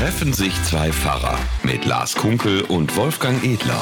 [0.00, 3.78] Treffen sich zwei Pfarrer mit Lars Kunkel und Wolfgang Edler.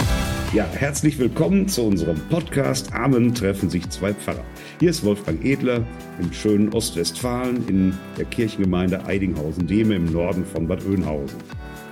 [0.53, 4.43] Ja, herzlich willkommen zu unserem Podcast Amen treffen sich zwei Pfarrer.
[4.81, 5.87] Hier ist Wolfgang Edler
[6.19, 11.39] im schönen Ostwestfalen in der Kirchengemeinde Eidinghausen-Dehme im Norden von Bad Oeynhausen.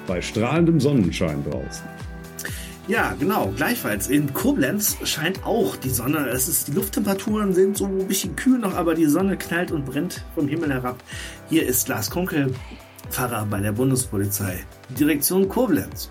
[0.09, 1.87] Bei strahlendem Sonnenschein draußen.
[2.89, 3.53] Ja, genau.
[3.55, 6.27] Gleichfalls in Koblenz scheint auch die Sonne.
[6.31, 9.87] Es ist, die Lufttemperaturen sind so ein bisschen kühl noch, aber die Sonne knallt und
[9.87, 11.01] brennt vom Himmel herab.
[11.49, 12.53] Hier ist Lars Kunkel,
[13.11, 14.59] Pfarrer bei der Bundespolizei,
[14.99, 16.11] Direktion Koblenz.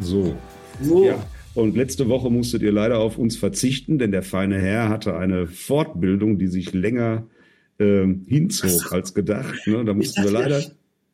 [0.00, 0.36] So.
[0.80, 1.04] So.
[1.04, 1.24] Ja.
[1.54, 5.46] Und letzte Woche musstet ihr leider auf uns verzichten, denn der feine Herr hatte eine
[5.46, 7.26] Fortbildung, die sich länger
[7.78, 9.66] äh, hinzog als gedacht.
[9.66, 9.84] Ne?
[9.84, 10.62] Da mussten wir leider.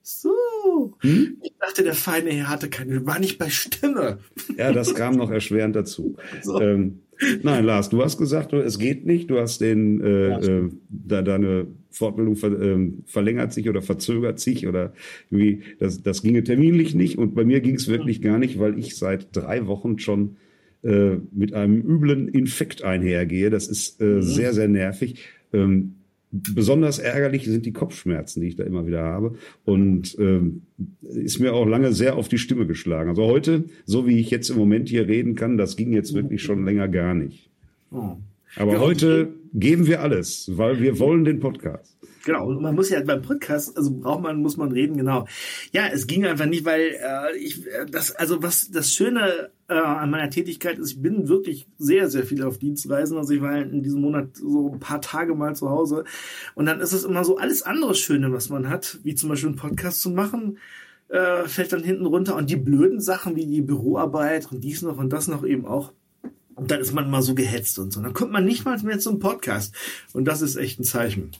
[0.02, 0.30] So.
[1.01, 1.37] Hm?
[1.43, 4.19] Ich dachte, der feine Herr hatte keine, war nicht bei Stimme.
[4.57, 6.16] Ja, das kam noch erschwerend dazu.
[6.43, 6.59] So.
[6.60, 7.01] Ähm,
[7.43, 9.30] nein, Lars, du hast gesagt, es geht nicht.
[9.30, 14.67] Du hast den, äh, äh, da, deine Fortbildung ver, äh, verlängert sich oder verzögert sich
[14.67, 14.93] oder
[15.30, 17.19] wie das, das ginge terminlich nicht.
[17.19, 20.37] Und bei mir ging es wirklich gar nicht, weil ich seit drei Wochen schon
[20.83, 23.51] äh, mit einem üblen Infekt einhergehe.
[23.51, 24.23] Das ist äh, mhm.
[24.23, 25.24] sehr, sehr nervig.
[25.52, 25.95] Ähm,
[26.33, 29.35] Besonders ärgerlich sind die Kopfschmerzen, die ich da immer wieder habe.
[29.65, 30.63] Und ähm,
[31.02, 33.11] ist mir auch lange sehr auf die Stimme geschlagen.
[33.11, 36.41] Also heute, so wie ich jetzt im Moment hier reden kann, das ging jetzt wirklich
[36.41, 37.51] schon länger gar nicht.
[37.91, 38.16] Oh.
[38.55, 41.96] Aber heute geben wir alles, weil wir wollen den Podcast.
[42.24, 45.26] Genau, und man muss ja beim Podcast, also braucht man, muss man reden, genau.
[45.73, 49.74] Ja, es ging einfach nicht, weil äh, ich äh, das, also was das Schöne äh,
[49.74, 53.16] an meiner Tätigkeit ist, ich bin wirklich sehr, sehr viel auf Dienstreisen.
[53.16, 56.04] Also ich war in diesem Monat so ein paar Tage mal zu Hause.
[56.54, 59.48] Und dann ist es immer so alles andere Schöne, was man hat, wie zum Beispiel
[59.48, 60.59] einen Podcast zu machen,
[61.09, 62.37] äh, fällt dann hinten runter.
[62.37, 65.93] Und die blöden Sachen wie die Büroarbeit und dies noch und das noch eben auch.
[66.61, 68.03] Und dann ist man mal so gehetzt und so.
[68.03, 69.75] Dann kommt man nicht mal mehr zum Podcast.
[70.12, 71.31] Und das ist echt ein Zeichen.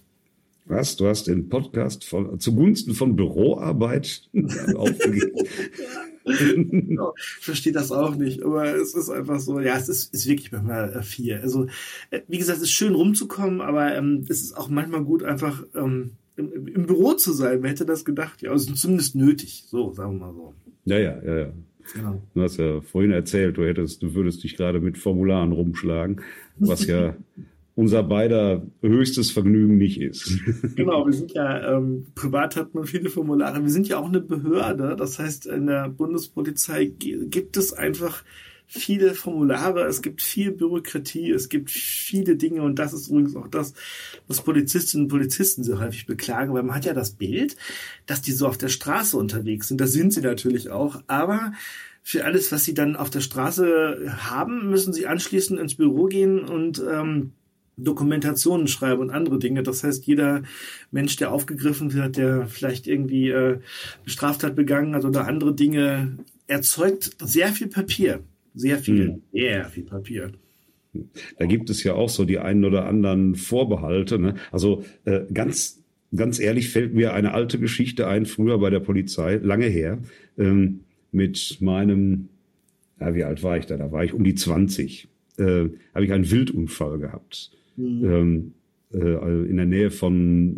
[0.65, 0.97] Was?
[0.97, 4.23] Du hast den Podcast von, zugunsten von Büroarbeit
[4.75, 5.47] aufgegeben.
[6.71, 7.13] genau.
[7.39, 10.53] Ich verstehe das auch nicht, aber es ist einfach so, ja, es ist, ist wirklich
[10.53, 11.39] manchmal äh, viel.
[11.43, 11.67] Also,
[12.11, 15.65] äh, wie gesagt, es ist schön rumzukommen, aber ähm, es ist auch manchmal gut, einfach
[15.75, 17.63] ähm, im, im, Büro zu sein.
[17.63, 18.41] Wer hätte das gedacht?
[18.41, 20.55] Ja, also zumindest nötig, so, sagen wir mal so.
[20.87, 21.53] Ja, ja, ja, ja.
[21.95, 22.23] Genau.
[22.35, 26.21] Du hast ja vorhin erzählt, du hättest, du würdest dich gerade mit Formularen rumschlagen,
[26.59, 27.17] was ja
[27.75, 30.39] unser beider höchstes Vergnügen nicht ist.
[30.77, 33.63] Genau, wir sind ja, ähm, privat hat man viele Formulare.
[33.63, 34.97] Wir sind ja auch eine Behörde.
[34.97, 38.25] Das heißt, in der Bundespolizei gibt es einfach
[38.73, 43.49] viele Formulare, es gibt viel Bürokratie, es gibt viele Dinge und das ist übrigens auch
[43.49, 43.75] das,
[44.29, 47.57] was Polizistinnen und Polizisten so häufig beklagen, weil man hat ja das Bild,
[48.07, 49.81] dass die so auf der Straße unterwegs sind.
[49.81, 51.53] Das sind sie natürlich auch, aber
[52.05, 56.45] für alles, was sie dann auf der Straße haben, müssen sie anschließend ins Büro gehen
[56.45, 57.33] und ähm,
[57.77, 59.65] Dokumentationen schreibe und andere Dinge.
[59.65, 60.43] Das heißt, jeder
[60.93, 63.59] Mensch, der aufgegriffen wird, der vielleicht irgendwie äh,
[64.07, 68.23] Straftat begangen hat oder andere Dinge, erzeugt sehr viel Papier.
[68.55, 69.23] Sehr viel, hm.
[69.33, 70.33] sehr viel Papier.
[71.39, 74.19] Da gibt es ja auch so die einen oder anderen Vorbehalte.
[74.19, 74.35] Ne?
[74.51, 75.83] Also äh, ganz,
[76.15, 79.99] ganz ehrlich fällt mir eine alte Geschichte ein, früher bei der Polizei, lange her,
[80.37, 80.81] ähm,
[81.13, 82.29] mit meinem,
[82.99, 83.77] ja, wie alt war ich da?
[83.77, 85.09] Da war ich um die 20.
[85.39, 88.05] Äh, habe ich einen Wildunfall gehabt mhm.
[88.05, 88.55] ähm,
[88.93, 90.57] äh, in der Nähe von,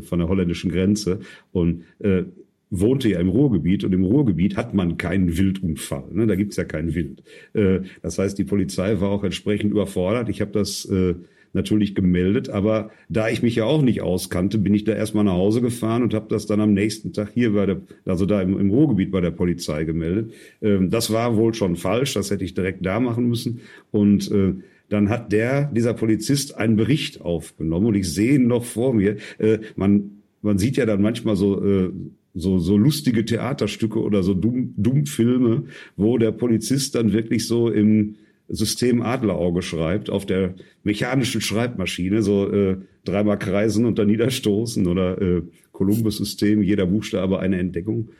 [0.00, 1.20] äh, von der holländischen Grenze
[1.52, 2.24] und äh,
[2.70, 6.04] wohnte ja im Ruhrgebiet und im Ruhrgebiet hat man keinen Wildunfall.
[6.12, 6.26] Ne?
[6.26, 7.22] Da gibt's ja keinen Wild.
[7.52, 10.28] Äh, das heißt, die Polizei war auch entsprechend überfordert.
[10.28, 11.14] Ich habe das äh,
[11.52, 15.32] natürlich gemeldet, aber da ich mich ja auch nicht auskannte, bin ich da erstmal nach
[15.32, 18.58] Hause gefahren und habe das dann am nächsten Tag hier bei der, also da im,
[18.58, 20.32] im Ruhrgebiet bei der Polizei gemeldet.
[20.60, 23.60] Ähm, das war wohl schon falsch, das hätte ich direkt da machen müssen
[23.90, 24.54] und äh,
[24.88, 29.16] dann hat der, dieser Polizist, einen Bericht aufgenommen und ich sehe ihn noch vor mir.
[29.38, 31.90] Äh, man, man sieht ja dann manchmal so, äh,
[32.36, 35.64] so, so lustige Theaterstücke oder so Dumm, Dummfilme,
[35.96, 38.16] wo der Polizist dann wirklich so im
[38.48, 40.54] System Adlerauge schreibt, auf der
[40.84, 45.42] mechanischen Schreibmaschine, so äh, dreimal kreisen und dann niederstoßen oder äh,
[45.72, 48.10] Columbus-System, jeder Buchstabe eine Entdeckung.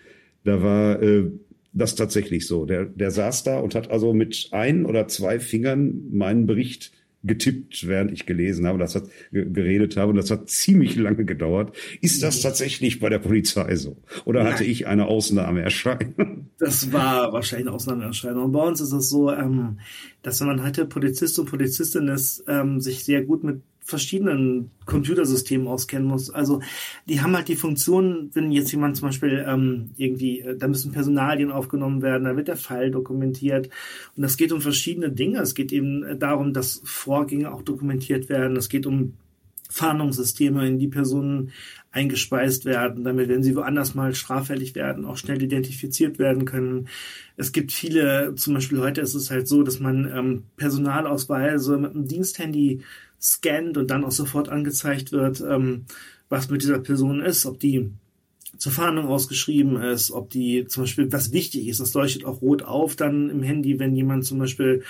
[0.44, 1.30] Da war äh,
[1.72, 2.64] das tatsächlich so.
[2.64, 6.92] Der, der saß da und hat also mit ein oder zwei Fingern meinen Bericht
[7.26, 11.76] getippt, während ich gelesen habe, das hat geredet habe und das hat ziemlich lange gedauert.
[12.00, 13.96] Ist das tatsächlich bei der Polizei so?
[14.24, 14.52] Oder Nein.
[14.52, 16.50] hatte ich eine Ausnahmeerscheinung?
[16.58, 18.44] Das war wahrscheinlich eine Ausnahmeerscheinung.
[18.46, 19.78] Und bei uns ist es so, ähm,
[20.22, 26.08] dass man heute Polizist und Polizistin ist, ähm, sich sehr gut mit verschiedenen Computersystemen auskennen
[26.08, 26.28] muss.
[26.28, 26.60] Also
[27.08, 30.92] die haben halt die Funktion, wenn jetzt jemand zum Beispiel ähm, irgendwie, äh, da müssen
[30.92, 33.70] Personalien aufgenommen werden, da wird der Fall dokumentiert.
[34.16, 35.40] Und das geht um verschiedene Dinge.
[35.40, 38.56] Es geht eben darum, dass Vorgänge auch dokumentiert werden.
[38.56, 39.14] Es geht um
[39.70, 41.52] Fahndungssysteme in die Personen
[41.90, 46.88] eingespeist werden, damit, wenn sie woanders mal straffällig werden, auch schnell identifiziert werden können.
[47.36, 51.94] Es gibt viele, zum Beispiel heute ist es halt so, dass man ähm, Personalausweise mit
[51.94, 52.82] einem Diensthandy
[53.20, 55.86] scannt und dann auch sofort angezeigt wird, ähm,
[56.28, 57.90] was mit dieser Person ist, ob die
[58.58, 62.62] zur Fahndung ausgeschrieben ist, ob die zum Beispiel, was wichtig ist, das leuchtet auch rot
[62.62, 64.82] auf dann im Handy, wenn jemand zum Beispiel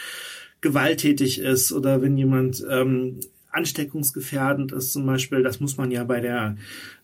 [0.60, 3.20] gewalttätig ist oder wenn jemand ähm,
[3.56, 6.56] ansteckungsgefährdend ist zum Beispiel, das muss man ja bei der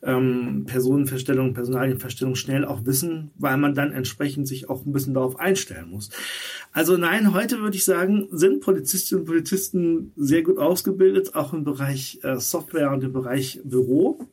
[0.02, 5.40] ähm, Personenverstellung, Personalienverstellung schnell auch wissen, weil man dann entsprechend sich auch ein bisschen darauf
[5.40, 6.10] einstellen muss.
[6.72, 11.64] Also nein, heute würde ich sagen, sind Polizistinnen und Polizisten sehr gut ausgebildet, auch im
[11.64, 14.26] Bereich äh, Software und im Bereich Büro.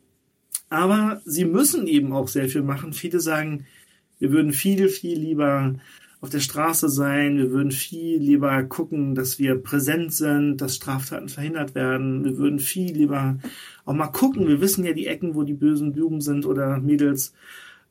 [0.70, 2.94] Aber sie müssen eben auch sehr viel machen.
[2.94, 3.66] Viele sagen,
[4.20, 5.76] wir würden viel, viel lieber
[6.22, 7.38] auf der Straße sein.
[7.38, 12.24] Wir würden viel lieber gucken, dass wir präsent sind, dass Straftaten verhindert werden.
[12.24, 13.38] Wir würden viel lieber
[13.84, 14.48] auch mal gucken.
[14.48, 17.34] Wir wissen ja die Ecken, wo die bösen Buben sind oder Mädels,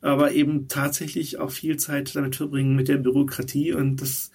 [0.00, 4.31] aber eben tatsächlich auch viel Zeit damit verbringen mit der Bürokratie und das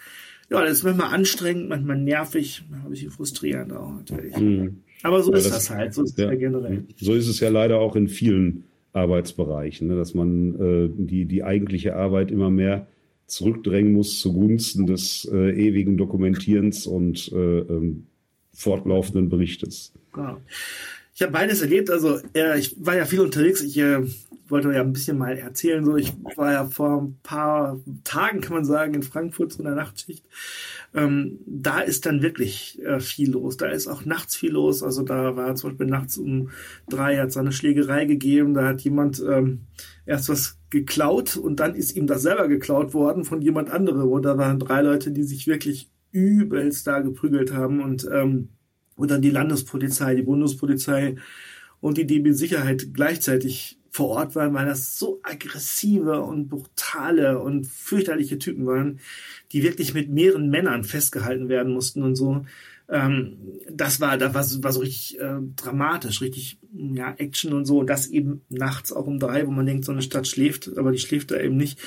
[0.50, 4.36] ja, das ist manchmal anstrengend, manchmal nervig, manchmal ein bisschen frustrierend auch natürlich.
[4.38, 4.82] Mhm.
[5.02, 6.86] Aber so ja, ist das, das, halt, so ist ja, ja generell.
[6.98, 11.44] So ist es ja leider auch in vielen Arbeitsbereichen, ne, dass man äh, die, die
[11.44, 12.88] eigentliche Arbeit immer mehr
[13.26, 18.06] zurückdrängen muss zugunsten des äh, ewigen Dokumentierens und äh, ähm,
[18.54, 19.94] fortlaufenden Berichtes.
[20.14, 20.38] Genau.
[21.16, 21.90] Ich habe beides erlebt.
[21.90, 23.62] Also äh, ich war ja viel unterwegs.
[23.62, 24.04] Ich äh,
[24.48, 25.86] wollte ja ein bisschen mal erzählen.
[25.86, 29.76] So, ich war ja vor ein paar Tagen, kann man sagen, in Frankfurt zu einer
[29.76, 30.26] Nachtschicht.
[30.94, 33.58] Ähm, da ist dann wirklich äh, viel los.
[33.58, 34.82] Da ist auch nachts viel los.
[34.82, 36.50] Also da war zum Beispiel nachts um
[36.90, 38.54] drei hat es eine Schlägerei gegeben.
[38.54, 39.62] Da hat jemand ähm,
[40.06, 44.10] erst was geklaut und dann ist ihm das selber geklaut worden von jemand anderem.
[44.12, 48.50] Und da waren drei Leute, die sich wirklich übelst da geprügelt haben und ähm,
[48.96, 51.16] und dann die Landespolizei, die Bundespolizei
[51.82, 57.68] und die DB Sicherheit gleichzeitig vor Ort waren, weil das so aggressive und brutale und
[57.68, 59.00] fürchterliche Typen waren,
[59.52, 62.44] die wirklich mit mehreren Männern festgehalten werden mussten und so.
[62.90, 63.38] Ähm,
[63.70, 67.80] das war, das war, war so richtig äh, dramatisch, richtig ja Action und so.
[67.80, 70.92] Und das eben nachts auch um drei, wo man denkt, so eine Stadt schläft, aber
[70.92, 71.80] die schläft da eben nicht.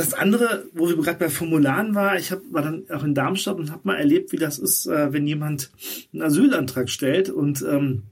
[0.00, 3.58] Das andere, wo wir gerade bei Formularen war, ich hab, war dann auch in Darmstadt
[3.58, 5.70] und habe mal erlebt, wie das ist, äh, wenn jemand
[6.14, 8.04] einen Asylantrag stellt und ähm,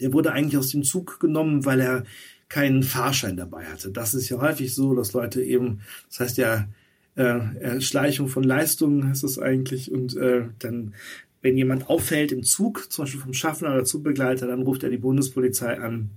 [0.00, 2.04] der wurde eigentlich aus dem Zug genommen, weil er
[2.48, 3.90] keinen Fahrschein dabei hatte.
[3.90, 6.68] Das ist ja häufig so, dass Leute eben, das heißt ja,
[7.16, 10.94] äh, Schleichung von Leistungen heißt das eigentlich und äh, dann
[11.42, 14.98] wenn jemand auffällt im Zug, zum Beispiel vom Schaffner oder Zugbegleiter, dann ruft er die
[14.98, 16.10] Bundespolizei an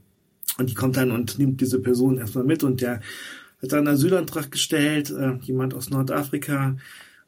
[0.59, 3.01] und die kommt dann und nimmt diese Person erstmal mit und der
[3.61, 6.77] hat einen Asylantrag gestellt, äh, jemand aus Nordafrika.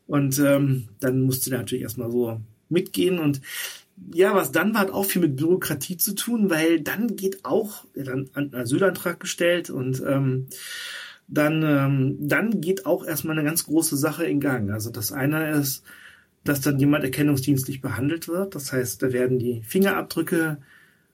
[0.07, 3.19] Und ähm, dann musste der natürlich erstmal so mitgehen.
[3.19, 3.41] Und
[4.13, 7.85] ja, was dann war, hat auch viel mit Bürokratie zu tun, weil dann geht auch,
[7.93, 10.47] er dann einen Asylantrag gestellt und ähm,
[11.27, 14.71] dann, ähm, dann geht auch erstmal eine ganz große Sache in Gang.
[14.71, 15.83] Also das eine ist,
[16.43, 18.55] dass dann jemand erkennungsdienstlich behandelt wird.
[18.55, 20.57] Das heißt, da werden die Fingerabdrücke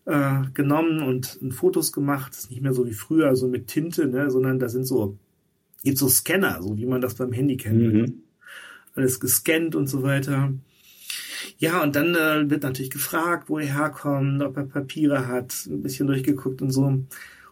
[0.06, 2.32] äh, genommen und, und Fotos gemacht.
[2.32, 5.18] Das ist nicht mehr so wie früher, so mit Tinte, ne, sondern da sind so,
[5.84, 7.94] gibt so Scanner, so wie man das beim Handy kennt.
[7.94, 8.14] Mhm.
[8.96, 10.54] Alles gescannt und so weiter.
[11.58, 15.82] Ja, und dann äh, wird natürlich gefragt, wo er herkommt, ob er Papiere hat, ein
[15.82, 16.84] bisschen durchgeguckt und so.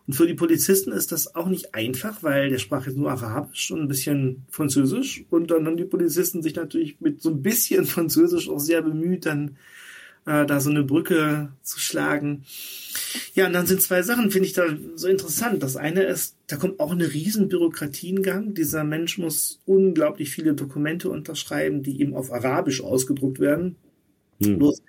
[0.06, 3.72] Und für die Polizisten ist das auch nicht einfach, weil der sprach jetzt nur Arabisch
[3.72, 5.24] und ein bisschen Französisch.
[5.30, 9.26] Und dann haben die Polizisten sich natürlich mit so ein bisschen Französisch auch sehr bemüht,
[9.26, 9.58] dann
[10.26, 12.44] äh, da so eine Brücke zu schlagen.
[13.34, 14.64] Ja, und dann sind zwei Sachen, finde ich da
[14.96, 15.64] so interessant.
[15.64, 18.56] Das eine ist, da kommt auch eine riesen Bürokratie in Gang.
[18.56, 23.76] Dieser Mensch muss unglaublich viele Dokumente unterschreiben, die ihm auf Arabisch ausgedruckt werden.
[24.42, 24.60] Hm.
[24.60, 24.82] Bloß,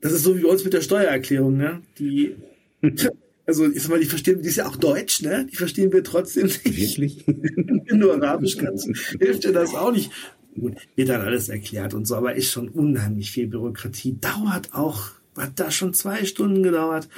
[0.00, 1.82] das ist so wie bei uns mit der Steuererklärung, ne?
[1.98, 2.36] Die,
[3.46, 5.46] also ich sag mal, die verstehen, die ist ja auch Deutsch, ne?
[5.50, 6.64] Die verstehen wir trotzdem nicht.
[6.64, 7.24] Wirklich?
[7.26, 10.10] Wenn du Arabisch kannst, hilft dir das auch nicht.
[10.54, 14.18] Gut, wird dann alles erklärt und so, aber ist schon unheimlich viel Bürokratie.
[14.20, 17.08] Dauert auch, hat da schon zwei Stunden gedauert.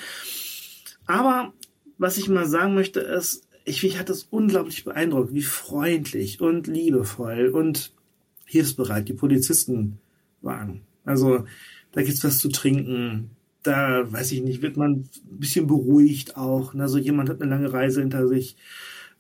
[1.07, 1.53] Aber
[1.99, 6.67] was ich mal sagen möchte ist, ich, mich hat das unglaublich beeindruckt, wie freundlich und
[6.67, 7.93] liebevoll und
[8.45, 9.99] hilfsbereit die Polizisten
[10.43, 10.83] waren.
[11.05, 11.45] Also
[11.93, 13.31] da gibt's was zu trinken.
[13.63, 15.09] Da, weiß ich nicht, wird man ein
[15.39, 16.75] bisschen beruhigt auch.
[16.75, 18.57] Also jemand hat eine lange Reise hinter sich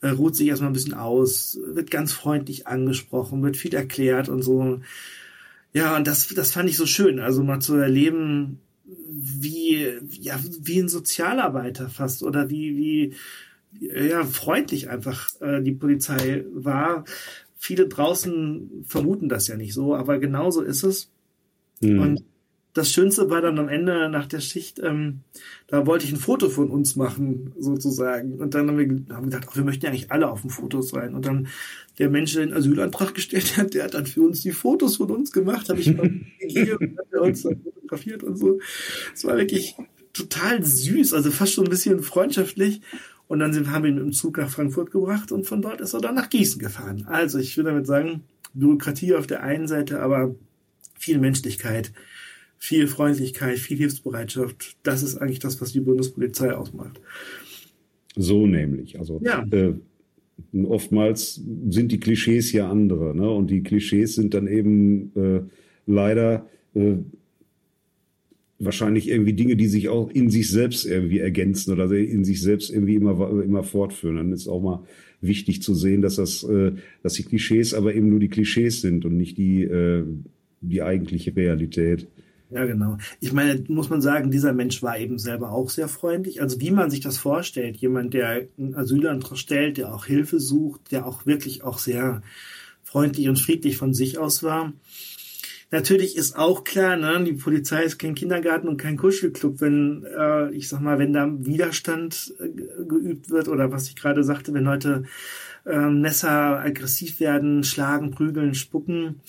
[0.02, 4.80] ruht sich erstmal ein bisschen aus, wird ganz freundlich angesprochen, wird viel erklärt und so.
[5.73, 8.61] Ja, und das, das fand ich so schön, also mal zu erleben,
[9.09, 13.14] wie, ja, wie ein Sozialarbeiter fast oder wie, wie,
[13.80, 17.04] ja, freundlich einfach äh, die Polizei war.
[17.57, 21.11] Viele draußen vermuten das ja nicht so, aber genauso ist es.
[21.80, 21.99] Mhm.
[22.00, 22.25] Und
[22.81, 25.21] das Schönste war dann am Ende nach der Schicht, ähm,
[25.67, 28.41] da wollte ich ein Foto von uns machen, sozusagen.
[28.41, 30.81] Und dann haben wir, haben gedacht, ach, wir möchten ja eigentlich alle auf dem Foto
[30.81, 31.15] sein.
[31.15, 31.49] Und dann
[31.99, 35.11] der Mensch, der den Asylantrag gestellt hat, der hat dann für uns die Fotos von
[35.11, 36.07] uns gemacht, habe ich mal
[36.81, 38.59] und hat uns dann fotografiert und so.
[39.15, 39.77] Es war wirklich
[40.15, 42.81] total süß, also fast schon ein bisschen freundschaftlich.
[43.29, 45.93] Und dann sind, haben wir ihn im Zug nach Frankfurt gebracht und von dort ist
[45.93, 47.05] er dann nach Gießen gefahren.
[47.07, 50.35] Also ich würde damit sagen, Bürokratie auf der einen Seite, aber
[50.99, 51.93] viel Menschlichkeit,
[52.61, 54.76] viel Freundlichkeit, viel Hilfsbereitschaft.
[54.83, 57.00] Das ist eigentlich das, was die Bundespolizei ausmacht.
[58.17, 58.99] So nämlich.
[58.99, 59.45] Also ja.
[59.50, 59.75] äh,
[60.64, 63.29] oftmals sind die Klischees ja andere, ne?
[63.31, 65.40] Und die Klischees sind dann eben äh,
[65.87, 66.97] leider äh,
[68.59, 72.71] wahrscheinlich irgendwie Dinge, die sich auch in sich selbst irgendwie ergänzen oder in sich selbst
[72.71, 74.17] irgendwie immer, immer fortführen.
[74.17, 74.85] Dann ist auch mal
[75.23, 79.07] wichtig zu sehen, dass das, äh, dass die Klischees aber eben nur die Klischees sind
[79.07, 80.05] und nicht die, äh,
[80.61, 82.07] die eigentliche Realität.
[82.50, 82.99] Ja, genau.
[83.21, 86.42] Ich meine, muss man sagen, dieser Mensch war eben selber auch sehr freundlich.
[86.42, 90.90] Also wie man sich das vorstellt, jemand, der einen Asylantrag stellt, der auch Hilfe sucht,
[90.90, 92.23] der auch wirklich auch sehr
[92.83, 94.73] freundlich und friedlich von sich aus war.
[95.71, 100.50] Natürlich ist auch klar, ne, die Polizei ist kein Kindergarten und kein Kuschelclub, wenn, äh,
[100.50, 102.49] ich sag mal, wenn da Widerstand äh,
[102.85, 105.04] geübt wird oder was ich gerade sagte, wenn Leute
[105.64, 109.21] äh, Messer aggressiv werden, schlagen, prügeln, spucken,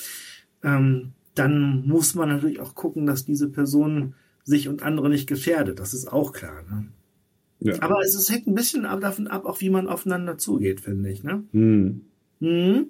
[0.64, 5.80] ähm, dann muss man natürlich auch gucken, dass diese Person sich und andere nicht gefährdet.
[5.80, 6.64] Das ist auch klar.
[6.70, 6.88] Ne?
[7.60, 7.82] Ja.
[7.82, 11.24] Aber es, es hängt ein bisschen davon ab, auch wie man aufeinander zugeht, finde ich.
[11.24, 11.44] Ne?
[11.52, 12.02] Hm.
[12.40, 12.88] Hm.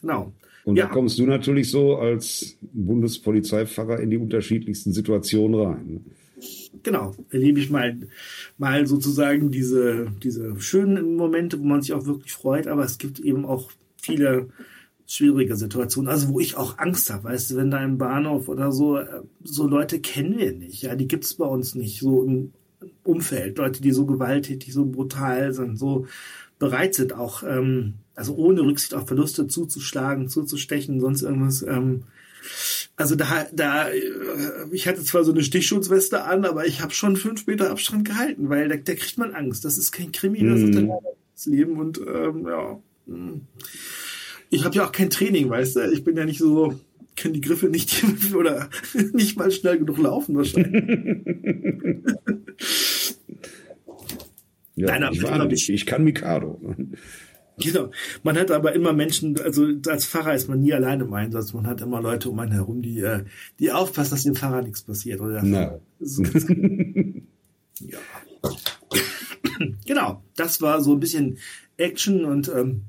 [0.00, 0.32] Genau.
[0.64, 0.86] Und ja.
[0.86, 5.92] da kommst du natürlich so als Bundespolizeipfarrer in die unterschiedlichsten Situationen rein.
[5.94, 6.00] Ne?
[6.82, 7.96] Genau, erlebe ich mal,
[8.58, 13.20] mal sozusagen diese, diese schönen Momente, wo man sich auch wirklich freut, aber es gibt
[13.20, 13.70] eben auch
[14.00, 14.48] viele
[15.12, 16.08] schwierige Situation.
[16.08, 19.20] Also wo ich auch Angst habe, weißt du, wenn da im Bahnhof oder so, äh,
[19.44, 22.52] so Leute kennen wir nicht, ja, die gibt's bei uns nicht, so im
[23.04, 26.06] Umfeld, Leute, die so gewalttätig, so brutal sind, so
[26.58, 31.62] bereit sind, auch, ähm, also ohne Rücksicht auf Verluste zuzuschlagen, zuzustechen, sonst irgendwas.
[31.62, 32.04] Ähm,
[32.96, 34.00] also da, da, äh,
[34.70, 38.48] ich hatte zwar so eine Stichschutzweste an, aber ich habe schon fünf Meter Abstand gehalten,
[38.48, 39.64] weil da, da kriegt man Angst.
[39.64, 42.78] Das ist kein Krimi, das ist das Leben und ähm, ja.
[44.52, 45.90] Ich habe ja auch kein Training, weißt du?
[45.92, 46.78] Ich bin ja nicht so,
[47.16, 48.04] kann die Griffe nicht
[48.34, 48.68] oder
[49.14, 50.84] nicht mal schnell genug laufen wahrscheinlich.
[54.76, 55.70] ja, Nein, ich, war nicht.
[55.70, 56.60] ich kann Mikado.
[57.56, 57.90] Genau.
[58.22, 61.54] Man hat aber immer Menschen, also als Pfarrer ist man nie allein im Einsatz.
[61.54, 63.24] Man hat immer Leute um einen herum, die, äh,
[63.58, 65.22] die aufpassen, dass dem Pfarrer nichts passiert.
[65.22, 65.78] Oder ja.
[69.86, 70.22] genau.
[70.36, 71.38] Das war so ein bisschen
[71.78, 72.82] Action und ähm,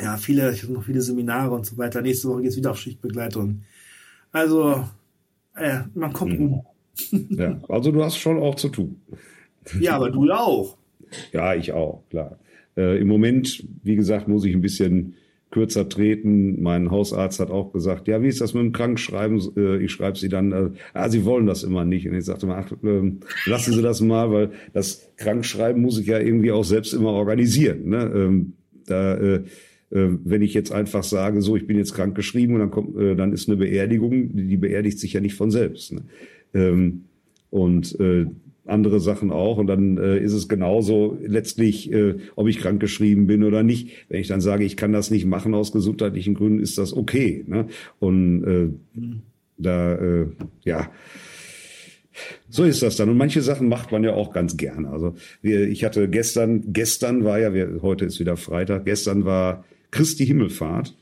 [0.00, 2.02] ja, viele, ich habe noch viele Seminare und so weiter.
[2.02, 3.62] Nächste Woche geht's wieder auf Schichtbegleitung.
[4.32, 4.84] Also,
[5.56, 6.46] äh, man kommt mhm.
[6.46, 6.66] rum.
[7.30, 9.00] ja, also du hast schon auch zu tun.
[9.80, 10.76] Ja, aber du ja auch.
[11.32, 12.38] Ja, ich auch, klar.
[12.76, 15.14] Äh, Im Moment, wie gesagt, muss ich ein bisschen
[15.50, 16.60] kürzer treten.
[16.60, 19.40] Mein Hausarzt hat auch gesagt, ja, wie ist das mit dem Krankschreiben?
[19.56, 22.08] Äh, ich schreibe sie dann, äh, ah, sie wollen das immer nicht.
[22.08, 23.12] Und ich sagte mal, ach, äh,
[23.46, 27.88] lassen Sie das mal, weil das Krankschreiben muss ich ja irgendwie auch selbst immer organisieren.
[27.88, 28.12] Ne?
[28.14, 28.52] Ähm,
[28.86, 29.44] da äh,
[29.90, 33.14] wenn ich jetzt einfach sage, so, ich bin jetzt krank geschrieben und dann kommt, äh,
[33.14, 35.92] dann ist eine Beerdigung, die, beerdigt sich ja nicht von selbst.
[35.92, 36.02] Ne?
[36.54, 37.04] Ähm,
[37.50, 38.26] und äh,
[38.66, 39.58] andere Sachen auch.
[39.58, 43.90] Und dann äh, ist es genauso letztlich, äh, ob ich krank geschrieben bin oder nicht.
[44.08, 47.44] Wenn ich dann sage, ich kann das nicht machen aus gesundheitlichen Gründen, ist das okay.
[47.46, 47.66] Ne?
[47.98, 48.68] Und äh,
[49.58, 50.26] da, äh,
[50.64, 50.90] ja.
[52.48, 53.08] So ist das dann.
[53.08, 54.88] Und manche Sachen macht man ja auch ganz gerne.
[54.88, 59.64] Also wir, ich hatte gestern, gestern war ja, wir, heute ist wieder Freitag, gestern war
[59.94, 60.96] Christi Himmelfahrt.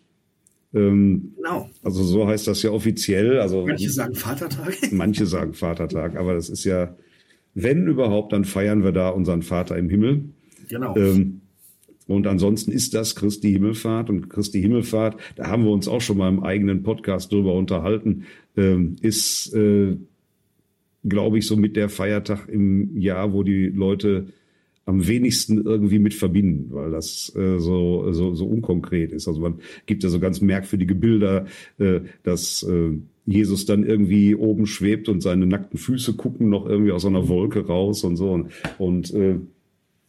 [0.75, 1.71] Ähm, genau.
[1.83, 3.41] Also so heißt das ja offiziell.
[3.41, 4.77] Also manche sagen Vatertag.
[4.93, 6.95] Manche sagen Vatertag, aber das ist ja,
[7.55, 10.25] wenn überhaupt, dann feiern wir da unseren Vater im Himmel.
[10.69, 10.95] Genau.
[10.95, 11.41] Ähm,
[12.07, 16.19] und ansonsten ist das Christi Himmelfahrt und Christi Himmelfahrt, da haben wir uns auch schon
[16.19, 18.25] mal im eigenen Podcast drüber unterhalten,
[18.59, 19.97] ähm, ist, äh,
[21.09, 24.27] glaube ich, so mit der Feiertag im Jahr, wo die Leute
[24.85, 29.29] am wenigsten irgendwie mit verbinden, weil das äh, so, so, so unkonkret ist.
[29.29, 31.47] Also man gibt ja so ganz merkwürdige Bilder,
[31.79, 32.91] äh, dass äh,
[33.25, 37.67] Jesus dann irgendwie oben schwebt und seine nackten Füße gucken noch irgendwie aus einer Wolke
[37.67, 38.33] raus und so.
[38.33, 38.49] Und,
[38.79, 39.37] und äh,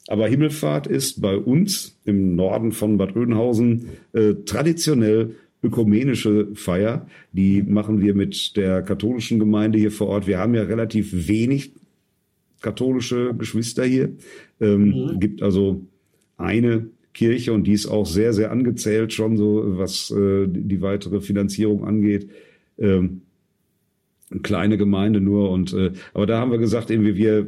[0.07, 7.07] aber Himmelfahrt ist bei uns im Norden von Bad Oeynhausen äh, traditionell ökumenische Feier.
[7.31, 10.27] Die machen wir mit der katholischen Gemeinde hier vor Ort.
[10.27, 11.71] Wir haben ja relativ wenig
[12.63, 14.09] katholische Geschwister hier.
[14.59, 15.19] Ähm, mhm.
[15.19, 15.85] Gibt also
[16.37, 21.21] eine Kirche und die ist auch sehr, sehr angezählt schon so, was äh, die weitere
[21.21, 22.29] Finanzierung angeht.
[22.79, 23.21] Ähm,
[24.31, 27.47] eine kleine Gemeinde nur und äh, aber da haben wir gesagt, irgendwie wir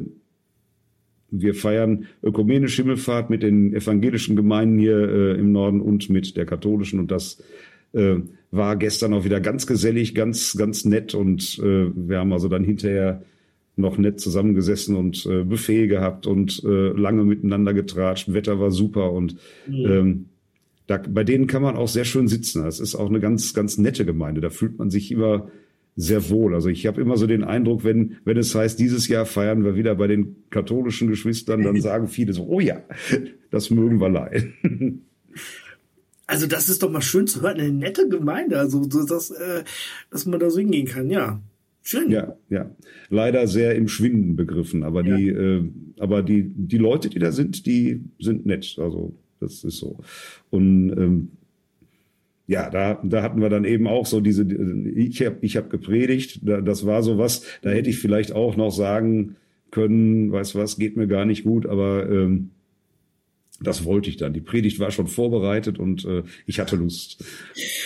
[1.31, 6.45] wir feiern ökumenische Himmelfahrt mit den evangelischen Gemeinden hier äh, im Norden und mit der
[6.45, 7.41] katholischen und das
[7.93, 8.17] äh,
[8.51, 12.63] war gestern auch wieder ganz gesellig, ganz ganz nett und äh, wir haben also dann
[12.63, 13.23] hinterher
[13.75, 18.33] noch nett zusammengesessen und äh, Buffet gehabt und äh, lange miteinander getratscht.
[18.33, 19.35] Wetter war super und
[19.67, 19.85] mhm.
[19.85, 20.25] ähm,
[20.87, 22.63] da, bei denen kann man auch sehr schön sitzen.
[22.63, 24.41] Das ist auch eine ganz, ganz nette Gemeinde.
[24.41, 25.49] Da fühlt man sich immer
[25.95, 26.53] sehr wohl.
[26.53, 29.75] Also ich habe immer so den Eindruck, wenn, wenn es heißt, dieses Jahr feiern wir
[29.75, 32.81] wieder bei den katholischen Geschwistern, dann sagen viele so, oh ja,
[33.49, 35.05] das mögen wir leiden.
[36.27, 39.63] Also das ist doch mal schön zu hören, eine nette Gemeinde, also dass, äh,
[40.09, 41.39] dass man da so hingehen kann, ja.
[41.87, 42.09] Schön.
[42.09, 42.71] Ja, ja.
[43.09, 45.17] Leider sehr im Schwinden begriffen, aber ja.
[45.17, 45.63] die, äh,
[45.99, 48.77] aber die, die Leute, die da sind, die sind nett.
[48.79, 49.99] Also das ist so.
[50.49, 51.31] Und ähm,
[52.47, 54.43] ja, da, da hatten wir dann eben auch so diese,
[54.95, 58.71] ich habe ich hab gepredigt, das war so was, da hätte ich vielleicht auch noch
[58.71, 59.35] sagen
[59.69, 62.49] können, weiß was, geht mir gar nicht gut, aber ähm,
[63.61, 64.33] das wollte ich dann.
[64.33, 67.23] Die Predigt war schon vorbereitet und äh, ich hatte Lust.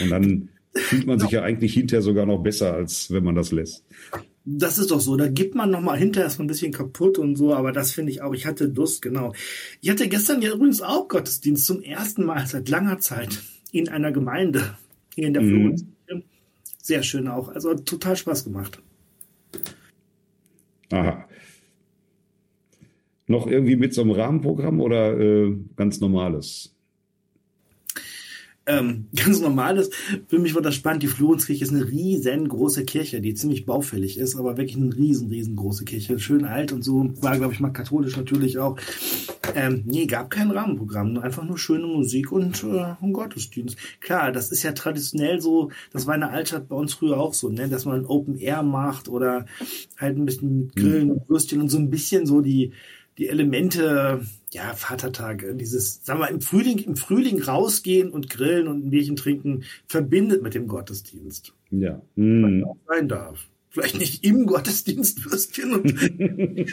[0.01, 3.51] Und dann fühlt man sich ja eigentlich hinterher sogar noch besser, als wenn man das
[3.51, 3.85] lässt.
[4.45, 5.15] Das ist doch so.
[5.17, 8.11] Da gibt man noch mal hinterher mal ein bisschen kaputt und so, aber das finde
[8.11, 8.33] ich auch.
[8.33, 9.33] Ich hatte Lust, genau.
[9.81, 14.11] Ich hatte gestern ja übrigens auch Gottesdienst zum ersten Mal seit langer Zeit in einer
[14.11, 14.77] Gemeinde
[15.13, 15.75] hier in der mhm.
[16.81, 17.49] Sehr schön auch.
[17.49, 18.81] Also total Spaß gemacht.
[20.91, 21.27] Aha.
[23.27, 26.75] Noch irgendwie mit so einem Rahmenprogramm oder äh, ganz normales?
[28.69, 29.89] Ähm, ganz normales.
[30.27, 31.03] Für mich war das spannend.
[31.03, 35.85] Die Florenskirche ist eine riesengroße Kirche, die ziemlich baufällig ist, aber wirklich eine riesen, riesengroße
[35.85, 36.19] Kirche.
[36.19, 37.11] Schön alt und so.
[37.21, 38.77] War, glaube ich, mal katholisch natürlich auch.
[39.55, 41.17] Ähm, nee, gab kein Rahmenprogramm.
[41.17, 43.77] Einfach nur schöne Musik und äh, ein Gottesdienst.
[43.99, 47.33] Klar, das ist ja traditionell so, das war in der Altstadt bei uns früher auch
[47.33, 47.67] so, ne?
[47.67, 49.45] dass man Open Air macht oder
[49.97, 52.73] halt ein bisschen Grillen und Würstchen und so ein bisschen so die,
[53.19, 54.21] die Elemente
[54.51, 58.89] ja, Vatertag, äh, dieses, sagen wir, im Frühling, im Frühling rausgehen und grillen und ein
[58.89, 61.53] Bierchen trinken, verbindet mit dem Gottesdienst.
[61.69, 62.01] Ja.
[62.15, 62.63] Mm.
[62.63, 63.47] auch sein darf.
[63.71, 65.93] Vielleicht nicht im Gottesdienst Würstchen und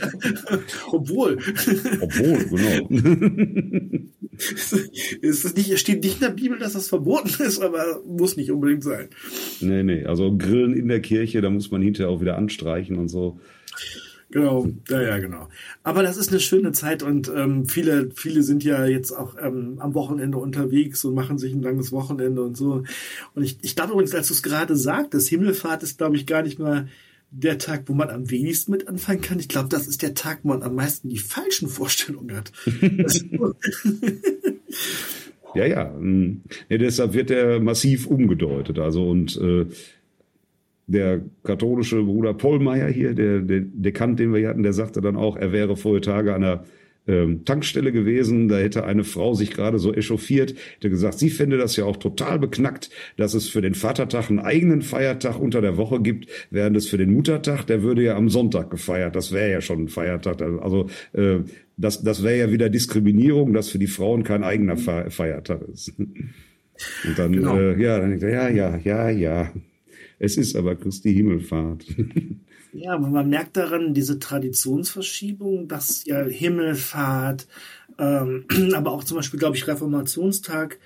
[0.91, 1.37] obwohl.
[2.01, 2.89] Obwohl, genau.
[5.21, 8.83] es nicht, steht nicht in der Bibel, dass das verboten ist, aber muss nicht unbedingt
[8.83, 9.09] sein.
[9.61, 10.07] Nee, nee.
[10.07, 13.39] Also Grillen in der Kirche, da muss man hinterher auch wieder anstreichen und so.
[14.31, 15.49] Genau, ja, ja, genau.
[15.85, 19.77] Aber das ist eine schöne Zeit und ähm, viele, viele sind ja jetzt auch ähm,
[19.79, 22.83] am Wochenende unterwegs und machen sich ein langes Wochenende und so.
[23.35, 26.43] Und ich, ich glaube übrigens, als du es gerade sagtest, Himmelfahrt ist, glaube ich, gar
[26.43, 26.89] nicht mal
[27.31, 29.39] der Tag, wo man am wenigsten mit anfangen kann.
[29.39, 32.53] Ich glaube, das ist der Tag, wo man am meisten die falschen Vorstellungen hat.
[35.55, 35.95] ja, ja.
[35.95, 36.43] Hm.
[36.69, 36.79] ja.
[36.79, 38.79] Deshalb wird er massiv umgedeutet.
[38.79, 39.67] Also und äh,
[40.87, 45.17] der katholische Bruder Pollmeier hier, der, der Dekant, den wir hier hatten, der sagte dann
[45.17, 46.65] auch, er wäre vorher Tage an der
[47.09, 51.57] ähm, Tankstelle gewesen, da hätte eine Frau sich gerade so echauffiert, hätte gesagt, sie fände
[51.57, 55.77] das ja auch total beknackt, dass es für den Vatertag einen eigenen Feiertag unter der
[55.77, 59.51] Woche gibt, während es für den Muttertag, der würde ja am Sonntag gefeiert, das wäre
[59.51, 61.39] ja schon ein Feiertag, also äh,
[61.77, 65.93] das, das wäre ja wieder Diskriminierung, dass für die Frauen kein eigener Feiertag ist.
[65.99, 67.59] Und dann, genau.
[67.59, 69.53] äh, ja, dann denkt er, ja, ja, ja, ja.
[70.19, 71.85] Es ist aber Christi Himmelfahrt.
[72.79, 77.47] Ja, aber man merkt daran diese Traditionsverschiebung, dass ja Himmelfahrt,
[77.99, 80.79] ähm, aber auch zum Beispiel, glaube ich, Reformationstag,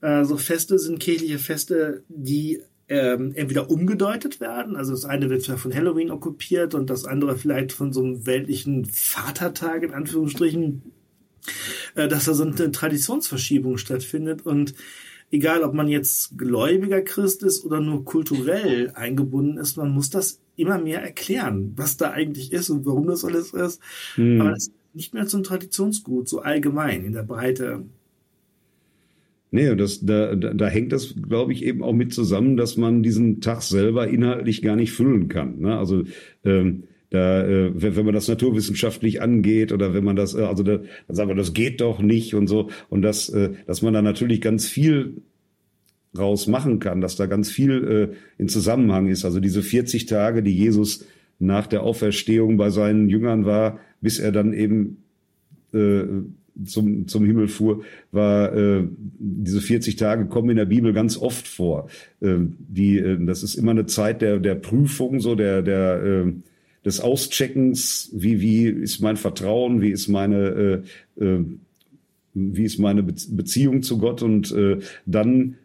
[0.00, 5.44] äh, so Feste sind kirchliche Feste, die ähm, entweder umgedeutet werden, also das eine wird
[5.44, 10.82] von Halloween okkupiert und das andere vielleicht von so einem weltlichen Vatertag in Anführungsstrichen,
[11.94, 14.74] äh, dass da so eine Traditionsverschiebung stattfindet und
[15.34, 20.40] egal ob man jetzt gläubiger Christ ist oder nur kulturell eingebunden ist, man muss das
[20.56, 23.82] immer mehr erklären, was da eigentlich ist und warum das alles ist.
[24.14, 24.40] Hm.
[24.40, 27.84] Aber das ist nicht mehr so ein Traditionsgut, so allgemein in der Breite.
[29.50, 32.76] Nee, und das, da, da, da hängt das, glaube ich, eben auch mit zusammen, dass
[32.76, 35.60] man diesen Tag selber inhaltlich gar nicht füllen kann.
[35.60, 35.76] Ne?
[35.76, 36.04] Also
[36.44, 40.78] ähm, da, äh, wenn, man das naturwissenschaftlich angeht oder wenn man das, äh, also da,
[41.06, 42.70] dann sagen wir, das geht doch nicht und so.
[42.88, 45.22] Und das, äh, dass man da natürlich ganz viel
[46.16, 49.24] raus machen kann, dass da ganz viel in Zusammenhang ist.
[49.24, 51.04] Also diese 40 Tage, die Jesus
[51.40, 55.02] nach der Auferstehung bei seinen Jüngern war, bis er dann eben
[56.64, 58.84] zum, zum Himmel fuhr, war äh,
[59.18, 61.88] diese 40 Tage kommen in der Bibel ganz oft vor.
[62.20, 66.32] Äh, die, äh, das ist immer eine Zeit der, der Prüfung, so der, der äh,
[66.84, 70.82] des Auscheckens, wie, wie ist mein Vertrauen, wie ist meine,
[71.18, 71.44] äh, äh,
[72.34, 75.56] wie ist meine Beziehung zu Gott und äh, dann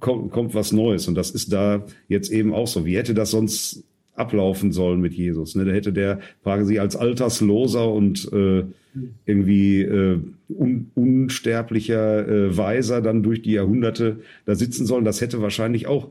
[0.00, 2.84] kommt, kommt was Neues und das ist da jetzt eben auch so.
[2.84, 5.54] Wie hätte das sonst ablaufen sollen mit Jesus.
[5.54, 5.64] Ne?
[5.64, 8.64] Da hätte der quasi als Altersloser und äh,
[9.26, 15.04] irgendwie äh, un unsterblicher äh, Weiser dann durch die Jahrhunderte da sitzen sollen.
[15.04, 16.08] Das hätte wahrscheinlich auch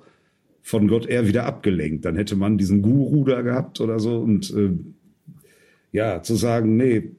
[0.64, 2.06] von Gott eher wieder abgelenkt.
[2.06, 4.72] Dann hätte man diesen Guru da gehabt oder so und äh,
[5.92, 7.12] ja, zu sagen, nee,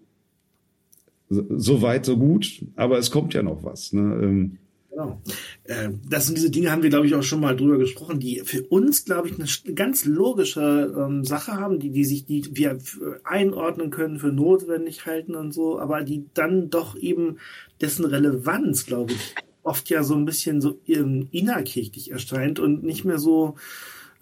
[1.29, 3.93] so weit, so gut, aber es kommt ja noch was.
[3.93, 4.01] Ne?
[4.23, 4.59] Ähm,
[4.95, 5.21] Genau.
[5.65, 8.43] Äh, das sind diese Dinge, haben wir, glaube ich, auch schon mal drüber gesprochen, die
[8.45, 12.79] für uns, glaube ich, eine ganz logische ähm, Sache haben, die, die sich, die wir
[13.25, 17.39] einordnen können, für notwendig halten und so, aber die dann doch eben
[17.81, 23.19] dessen Relevanz, glaube ich, oft ja so ein bisschen so innerkirchlich erscheint und nicht mehr
[23.19, 23.57] so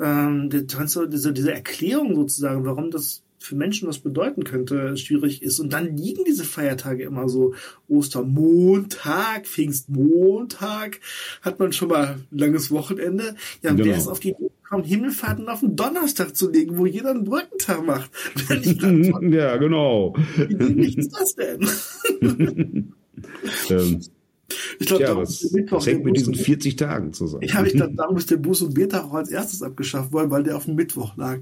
[0.01, 5.59] ähm, diese, diese Erklärung sozusagen, warum das für Menschen was bedeuten könnte, schwierig ist.
[5.59, 7.55] Und dann liegen diese Feiertage immer so.
[7.89, 11.01] Ostermontag, Pfingstmontag,
[11.43, 13.35] hat man schon mal ein langes Wochenende.
[13.63, 13.91] Ja, und genau.
[13.91, 17.25] wer ist auf die Idee gekommen, Himmelfahrten auf den Donnerstag zu legen, wo jeder einen
[17.25, 18.11] Brückentag macht?
[18.49, 20.15] ja, genau.
[20.37, 21.69] Wie ist das denn?
[23.71, 24.01] ähm.
[24.79, 27.45] Ich glaube, ja, das, das hängt mit diesen 40 Tagen zusammen.
[27.47, 30.43] Ja, ich glaube, darum ist der Buß- und Biertag auch als erstes abgeschafft worden, weil
[30.43, 31.41] der auf dem Mittwoch lag.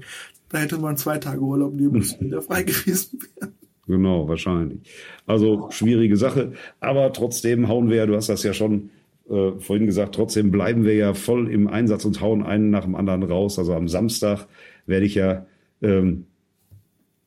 [0.49, 3.51] Da hätte man zwei Tage Urlaub nehmen müssen, wenn der frei gewesen wäre.
[3.87, 4.79] Genau, wahrscheinlich.
[5.25, 8.89] Also schwierige Sache, aber trotzdem hauen wir ja, du hast das ja schon
[9.29, 12.95] äh, vorhin gesagt, trotzdem bleiben wir ja voll im Einsatz und hauen einen nach dem
[12.95, 13.57] anderen raus.
[13.59, 14.47] Also am Samstag
[14.85, 15.45] werde ich ja
[15.81, 16.25] ähm,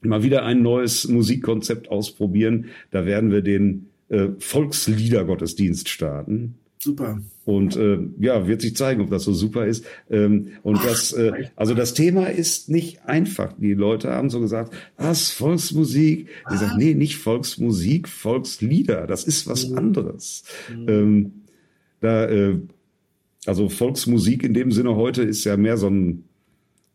[0.00, 2.66] mal wieder ein neues Musikkonzept ausprobieren.
[2.90, 6.54] Da werden wir den äh, Volksliedergottesdienst starten.
[6.78, 7.22] Super.
[7.46, 9.86] Und äh, ja, wird sich zeigen, ob das so super ist.
[10.10, 13.54] Ähm, und Ach, das, äh, also das Thema ist nicht einfach.
[13.58, 16.28] Die Leute haben so gesagt, was Volksmusik?
[16.52, 19.06] Die sagen, nee, nicht Volksmusik, Volkslieder.
[19.06, 19.78] Das ist was mhm.
[19.78, 20.44] anderes.
[20.74, 20.88] Mhm.
[20.88, 21.32] Ähm,
[22.00, 22.58] da, äh,
[23.46, 26.24] also Volksmusik in dem Sinne heute ist ja mehr so ein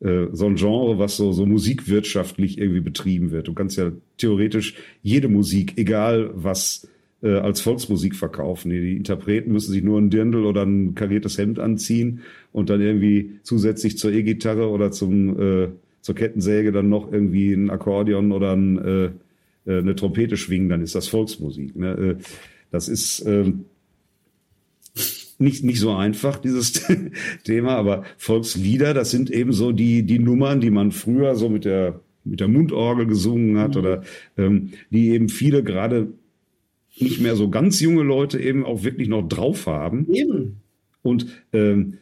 [0.01, 3.47] äh, so ein Genre, was so, so musikwirtschaftlich irgendwie betrieben wird.
[3.47, 6.87] Du kannst ja theoretisch jede Musik, egal was
[7.21, 8.69] äh, als Volksmusik verkaufen.
[8.69, 12.81] Die, die Interpreten müssen sich nur ein Dirndl oder ein kariertes Hemd anziehen und dann
[12.81, 15.69] irgendwie zusätzlich zur E-Gitarre oder zum äh,
[16.01, 19.05] zur Kettensäge dann noch irgendwie ein Akkordeon oder ein, äh,
[19.65, 21.75] äh eine Trompete schwingen, dann ist das Volksmusik.
[21.75, 22.17] Ne?
[22.17, 22.23] Äh,
[22.71, 23.51] das ist äh,
[25.37, 26.85] nicht, nicht so einfach, dieses
[27.43, 31.65] Thema, aber Volkslieder, das sind eben so die, die Nummern, die man früher so mit
[31.65, 33.79] der, mit der Mundorgel gesungen hat mhm.
[33.79, 34.03] oder
[34.37, 36.07] ähm, die eben viele gerade
[36.97, 40.07] nicht mehr so ganz junge Leute eben auch wirklich noch drauf haben.
[40.11, 40.57] Eben.
[41.01, 41.97] Und ähm,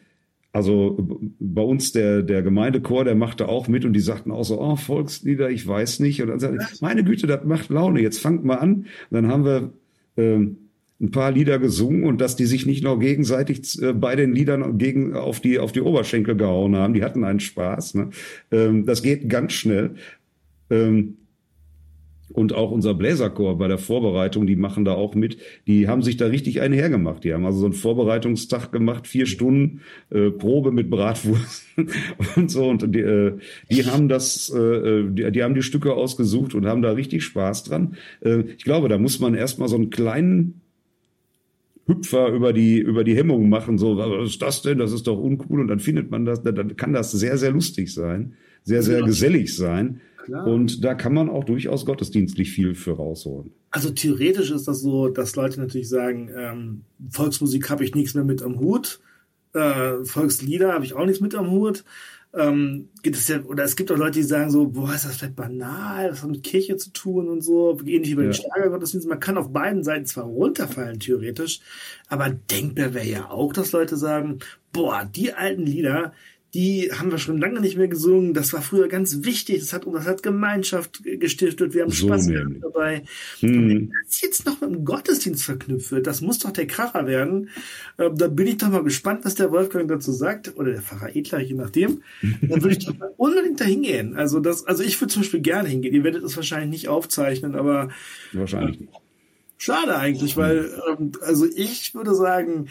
[0.52, 4.60] also bei uns der, der Gemeindechor, der machte auch mit und die sagten auch so,
[4.60, 6.22] oh, Volkslieder, ich weiß nicht.
[6.22, 8.74] Und dann sagte ich, meine Güte, das macht Laune, jetzt fangt mal an.
[8.74, 9.72] Und dann haben wir
[10.16, 10.56] ähm,
[11.00, 14.78] ein paar Lieder gesungen und dass die sich nicht noch gegenseitig äh, bei den Liedern
[14.78, 17.94] gegen auf die auf die Oberschenkel gehauen haben, die hatten einen Spaß.
[17.94, 18.10] Ne?
[18.50, 19.94] Ähm, das geht ganz schnell.
[20.70, 21.18] Ähm,
[22.32, 25.38] und auch unser Bläserchor bei der Vorbereitung, die machen da auch mit.
[25.66, 27.24] Die haben sich da richtig einhergemacht.
[27.24, 31.64] Die haben also so einen Vorbereitungstag gemacht, vier Stunden äh, Probe mit Bratwurst
[32.36, 32.68] und so.
[32.68, 33.38] Und die, äh,
[33.70, 37.64] die haben das, äh, die, die haben die Stücke ausgesucht und haben da richtig Spaß
[37.64, 37.96] dran.
[38.20, 40.60] Äh, ich glaube, da muss man erstmal so einen kleinen
[41.86, 44.76] Hüpfer über die, über die Hemmung machen, so, was ist das denn?
[44.76, 45.60] Das ist doch uncool.
[45.60, 49.56] Und dann findet man das, dann kann das sehr, sehr lustig sein, sehr, sehr gesellig
[49.56, 50.02] sein.
[50.28, 50.46] Klar.
[50.46, 53.50] Und da kann man auch durchaus gottesdienstlich viel für rausholen.
[53.70, 58.24] Also theoretisch ist das so, dass Leute natürlich sagen, ähm, Volksmusik habe ich nichts mehr
[58.24, 59.00] mit am Hut,
[59.54, 61.84] äh, Volkslieder habe ich auch nichts mit am Hut.
[62.34, 65.16] Ähm, gibt es ja, oder es gibt auch Leute, die sagen so, boah, ist das
[65.16, 68.28] vielleicht banal, das hat mit Kirche zu tun und so, ähnlich wie bei ja.
[68.28, 69.08] den Schlagergottesdiensten.
[69.08, 71.60] Man kann auf beiden Seiten zwar runterfallen, theoretisch,
[72.06, 74.40] aber denkbar wäre ja auch, dass Leute sagen,
[74.74, 76.12] boah, die alten Lieder,
[76.58, 78.34] die haben wir schon lange nicht mehr gesungen.
[78.34, 79.60] Das war früher ganz wichtig.
[79.60, 81.72] Das hat, das hat Gemeinschaft gestiftet.
[81.72, 83.04] Wir haben so Spaß gehabt dabei.
[83.40, 83.48] Mhm.
[83.48, 87.06] Und wenn das jetzt noch mit dem Gottesdienst verknüpft wird, das muss doch der Kracher
[87.06, 87.50] werden.
[87.96, 90.56] Ähm, da bin ich doch mal gespannt, was der Wolfgang dazu sagt.
[90.56, 92.02] Oder der Pfarrer Edler, je nachdem.
[92.22, 94.16] Dann würde ich doch mal unbedingt da hingehen.
[94.16, 95.94] Also das, also ich würde zum Beispiel gerne hingehen.
[95.94, 97.90] Ihr werdet es wahrscheinlich nicht aufzeichnen, aber.
[98.32, 98.92] Wahrscheinlich nicht.
[99.58, 102.66] Schade eigentlich, weil, ähm, also ich würde sagen,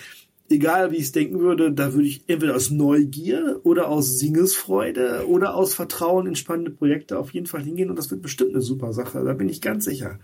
[0.49, 5.25] egal wie ich es denken würde, da würde ich entweder aus Neugier oder aus Singesfreude
[5.27, 8.61] oder aus Vertrauen in spannende Projekte auf jeden Fall hingehen und das wird bestimmt eine
[8.61, 10.19] super Sache, da bin ich ganz sicher.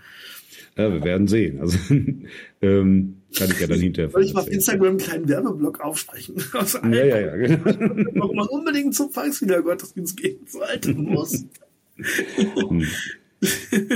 [0.75, 1.59] Ja, wir werden sehen.
[1.59, 1.77] Also
[2.61, 4.09] ähm, kann ich ja dann hinterher.
[4.09, 6.35] Soll ich mal auf Instagram einen kleinen Werbeblock aufsprechen?
[6.91, 7.35] ja, ja, ja.
[7.35, 7.63] Genau.
[8.15, 11.45] Warum man unbedingt zum Volksliedergottesdienst gehen sollte muss.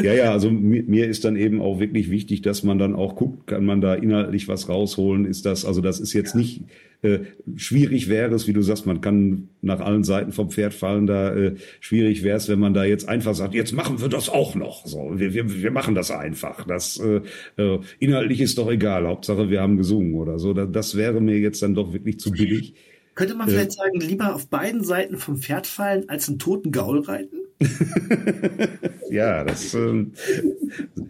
[0.04, 3.16] Ja, ja, also mir, mir, ist dann eben auch wirklich wichtig, dass man dann auch
[3.16, 5.26] guckt, kann man da inhaltlich was rausholen?
[5.26, 6.40] Ist das, also das ist jetzt ja.
[6.40, 6.64] nicht
[7.04, 7.20] äh,
[7.56, 11.34] schwierig wäre es, wie du sagst, man kann nach allen Seiten vom Pferd fallen, da
[11.34, 14.56] äh, schwierig wäre es, wenn man da jetzt einfach sagt, jetzt machen wir das auch
[14.56, 14.86] noch.
[14.86, 16.66] So, wir, wir, wir machen das einfach.
[16.66, 17.22] Das äh,
[17.62, 20.54] äh, inhaltlich ist doch egal, Hauptsache wir haben gesungen oder so.
[20.54, 22.74] Das, das wäre mir jetzt dann doch wirklich zu billig.
[23.14, 26.72] Könnte man vielleicht äh, sagen, lieber auf beiden Seiten vom Pferd fallen, als einen toten
[26.72, 27.38] Gaul reiten?
[29.10, 30.06] ja, das äh,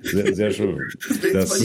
[0.02, 0.80] sehr, sehr schön.
[1.34, 1.60] Das,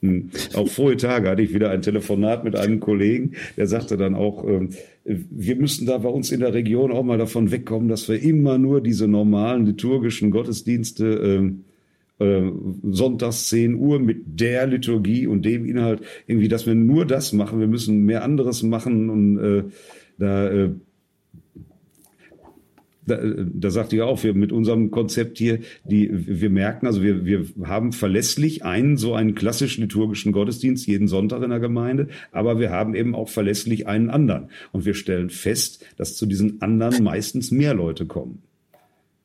[0.00, 0.30] hm.
[0.54, 4.46] auch vorige Tage hatte ich wieder ein Telefonat mit einem Kollegen, der sagte dann auch,
[4.46, 4.68] äh,
[5.04, 8.58] wir müssen da bei uns in der Region auch mal davon wegkommen, dass wir immer
[8.58, 11.64] nur diese normalen liturgischen Gottesdienste ähm,
[12.18, 12.50] äh,
[12.82, 17.60] sonntags 10 Uhr mit der Liturgie und dem Inhalt irgendwie, dass wir nur das machen.
[17.60, 19.64] Wir müssen mehr anderes machen und äh,
[20.18, 20.70] da äh,
[23.06, 27.24] da, da sagte ich auch, wir mit unserem Konzept hier, die, wir merken, also wir,
[27.24, 32.58] wir haben verlässlich einen so einen klassisch liturgischen Gottesdienst jeden Sonntag in der Gemeinde, aber
[32.58, 34.50] wir haben eben auch verlässlich einen anderen.
[34.72, 38.42] Und wir stellen fest, dass zu diesen anderen meistens mehr Leute kommen.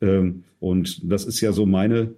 [0.01, 2.13] Ähm, und das ist ja so meine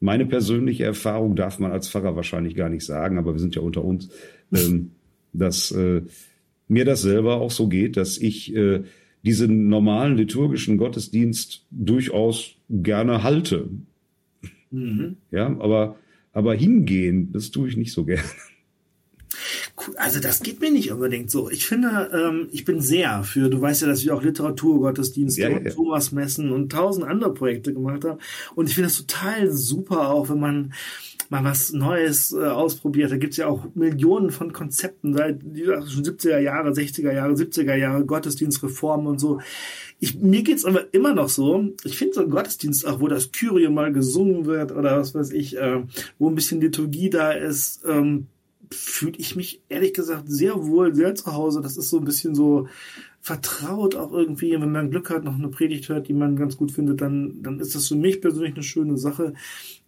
[0.00, 3.62] meine persönliche Erfahrung darf man als Pfarrer wahrscheinlich gar nicht sagen, aber wir sind ja
[3.62, 4.10] unter uns,
[4.52, 4.90] ähm,
[5.32, 6.02] dass äh,
[6.68, 8.82] mir das selber auch so geht, dass ich äh,
[9.24, 13.70] diesen normalen liturgischen Gottesdienst durchaus gerne halte.
[14.70, 15.16] Mhm.
[15.30, 15.96] Ja, aber,
[16.32, 18.22] aber hingehen, das tue ich nicht so gerne.
[19.96, 21.50] Also das geht mir nicht unbedingt so.
[21.50, 25.48] Ich finde, ähm, ich bin sehr für, du weißt ja, dass wir auch Literaturgottesdienste ja,
[25.48, 28.20] ja, und Thomasmessen und tausend andere Projekte gemacht haben.
[28.54, 30.74] Und ich finde das total super auch, wenn man
[31.30, 33.10] mal was Neues äh, ausprobiert.
[33.10, 38.04] Da gibt's ja auch Millionen von Konzepten seit schon 70er Jahre, 60er Jahre, 70er Jahre,
[38.04, 39.40] Gottesdienstreformen und so.
[40.00, 41.72] Ich, mir geht's aber immer noch so.
[41.84, 45.30] Ich finde so ein Gottesdienst auch, wo das Kyrie mal gesungen wird oder was weiß
[45.30, 45.82] ich, äh,
[46.18, 48.26] wo ein bisschen Liturgie da ist, ähm,
[48.70, 51.60] fühle ich mich ehrlich gesagt sehr wohl, sehr zu Hause.
[51.60, 52.68] Das ist so ein bisschen so
[53.20, 54.52] vertraut auch irgendwie.
[54.52, 57.58] Wenn man Glück hat, noch eine Predigt hört, die man ganz gut findet, dann, dann
[57.60, 59.32] ist das für mich persönlich eine schöne Sache.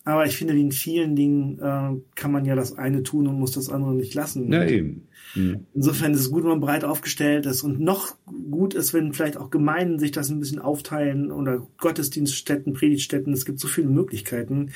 [0.06, 3.40] Aber ich finde, wie in vielen Dingen äh, kann man ja das eine tun und
[3.40, 4.52] muss das andere nicht lassen.
[4.52, 5.08] Ja, eben.
[5.34, 5.66] Mhm.
[5.74, 7.64] Insofern ist es gut, wenn man breit aufgestellt ist.
[7.64, 8.14] Und noch
[8.48, 13.32] gut ist, wenn vielleicht auch Gemeinden sich das ein bisschen aufteilen oder Gottesdienststätten, Predigtstätten.
[13.32, 14.70] Es gibt so viele Möglichkeiten.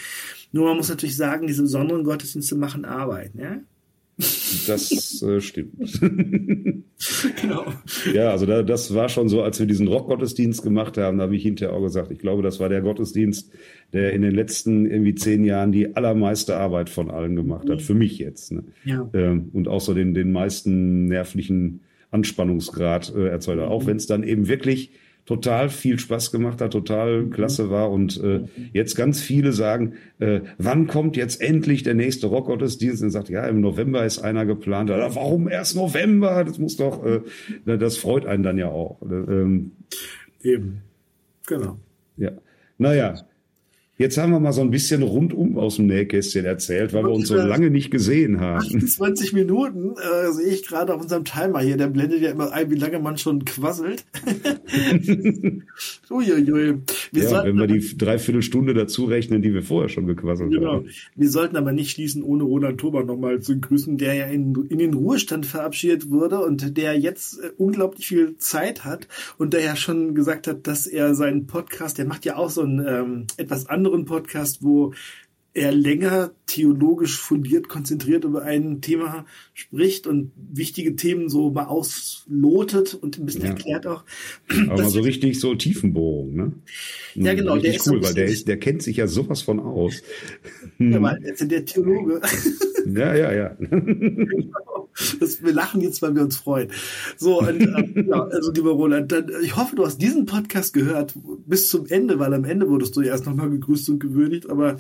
[0.50, 3.30] Nur man muss natürlich sagen, diese besonderen Gottesdienste machen Arbeit.
[3.36, 3.60] Ja?
[4.66, 6.00] Das äh, stimmt.
[7.40, 7.64] genau.
[8.12, 11.36] Ja, also da, das war schon so, als wir diesen Rockgottesdienst gemacht haben, da habe
[11.36, 13.52] ich hinterher auch gesagt, ich glaube, das war der Gottesdienst,
[13.92, 17.94] der in den letzten irgendwie zehn Jahren die allermeiste Arbeit von allen gemacht hat, für
[17.94, 18.52] mich jetzt.
[18.52, 18.64] Ne?
[18.84, 19.08] Ja.
[19.14, 21.80] Ähm, und auch so den, den meisten nervlichen
[22.10, 23.68] Anspannungsgrad äh, erzeugt hat.
[23.68, 23.86] Auch mhm.
[23.86, 24.90] wenn es dann eben wirklich
[25.26, 27.30] total viel Spaß gemacht hat, total mhm.
[27.30, 32.26] klasse war und äh, jetzt ganz viele sagen, äh, wann kommt jetzt endlich der nächste
[32.26, 33.02] Rockgottesdienst?
[33.02, 34.90] Und sagt, ja, im November ist einer geplant.
[34.90, 36.44] Oder, warum erst November?
[36.44, 37.20] Das muss doch, äh,
[37.64, 39.00] das freut einen dann ja auch.
[39.02, 39.72] Ähm,
[40.42, 40.82] Eben,
[41.46, 41.78] genau.
[42.16, 42.32] Ja,
[42.78, 43.14] naja,
[44.00, 47.28] Jetzt haben wir mal so ein bisschen rundum aus dem Nähkästchen erzählt, weil wir uns
[47.28, 48.64] so lange nicht gesehen haben.
[48.64, 51.76] 28 Minuten äh, sehe ich gerade auf unserem Timer hier.
[51.76, 54.06] Der blendet ja immer ein, wie lange man schon quasselt.
[56.10, 56.78] Uiuiui.
[57.12, 60.76] Wir ja, wenn wir die Dreiviertelstunde dazu rechnen, die wir vorher schon gequasselt genau.
[60.76, 60.88] haben.
[61.14, 64.78] Wir sollten aber nicht schließen, ohne Roland Thober nochmal zu grüßen, der ja in, in
[64.78, 69.76] den Ruhestand verabschiedet wurde und der jetzt äh, unglaublich viel Zeit hat und der ja
[69.76, 73.66] schon gesagt hat, dass er seinen Podcast, der macht ja auch so ein ähm, etwas
[73.66, 74.94] anderes anderen Podcast, wo
[75.52, 82.94] er länger theologisch fundiert, konzentriert über ein Thema spricht und wichtige Themen so mal auslotet
[82.94, 83.48] und ein bisschen ja.
[83.48, 84.04] erklärt auch.
[84.68, 86.52] Aber so richtig so Tiefenbohrung, ne?
[87.16, 87.54] Ja, genau.
[87.54, 90.02] Richtig der ist cool, so weil der, ist, der kennt sich ja sowas von aus.
[90.78, 92.20] Ja, weil er ist der Theologe.
[92.86, 93.56] Ja, ja, ja.
[95.20, 96.68] Das, wir lachen jetzt, weil wir uns freuen.
[97.16, 101.14] So, und, äh, ja, also lieber Roland, dann, ich hoffe, du hast diesen Podcast gehört
[101.46, 104.78] bis zum Ende, weil am Ende wurdest du erst nochmal gegrüßt und gewürdigt, aber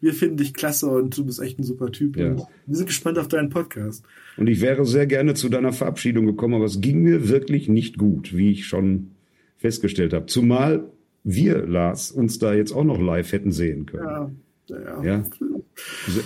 [0.00, 2.16] wir finden dich klasse und du bist echt ein super Typ.
[2.16, 2.36] Ja.
[2.66, 4.04] Wir sind gespannt auf deinen Podcast.
[4.36, 7.98] Und ich wäre sehr gerne zu deiner Verabschiedung gekommen, aber es ging mir wirklich nicht
[7.98, 9.10] gut, wie ich schon
[9.58, 10.26] festgestellt habe.
[10.26, 10.84] Zumal
[11.22, 14.40] wir, Lars, uns da jetzt auch noch live hätten sehen können.
[14.68, 15.02] Ja, ja.
[15.02, 15.24] ja?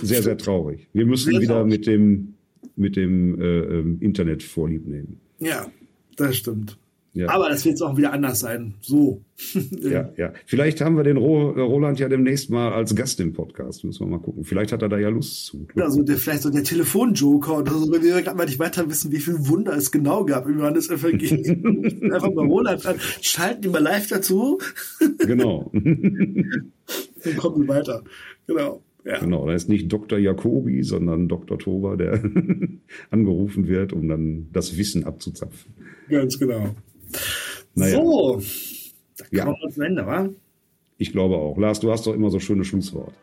[0.01, 0.87] Sehr, sehr traurig.
[0.93, 2.34] Wir müssen wieder mit dem,
[2.75, 5.19] mit dem äh, ähm, Internet vorlieb nehmen.
[5.39, 5.67] Ja,
[6.17, 6.77] das stimmt.
[7.15, 7.29] Ja.
[7.29, 8.73] Aber das wird jetzt auch wieder anders sein.
[8.81, 9.21] So.
[9.79, 10.33] ja, ja.
[10.45, 13.85] Vielleicht haben wir den Roland ja demnächst mal als Gast im Podcast.
[13.85, 14.43] Müssen wir mal gucken.
[14.43, 15.65] Vielleicht hat er da ja Lust zu.
[15.77, 19.13] Also der, vielleicht so der Telefonjoker oder so, wenn wir gerade mal nicht weiter wissen,
[19.13, 21.31] wie viel Wunder es genau gab im Johannes FLG.
[22.13, 22.97] Einfach mal Roland an.
[23.21, 24.59] Schalten die mal live dazu.
[25.19, 25.71] genau.
[25.71, 28.03] Dann kommen wir weiter.
[28.45, 28.83] Genau.
[29.05, 29.19] Ja.
[29.19, 30.17] Genau, da ist nicht Dr.
[30.17, 31.59] Jacobi, sondern Dr.
[31.59, 32.23] Toba, der
[33.11, 35.73] angerufen wird, um dann das Wissen abzuzapfen.
[36.09, 36.75] Ganz genau.
[37.75, 37.97] Naja.
[37.97, 38.41] So,
[39.17, 39.43] da ja.
[39.45, 40.29] kommen wir zum Ende, wa?
[40.97, 41.57] Ich glaube auch.
[41.57, 43.13] Lars, du hast doch immer so schöne Schlusswort.